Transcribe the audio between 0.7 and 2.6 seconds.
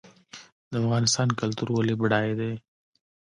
د افغانستان کلتور ولې بډای دی؟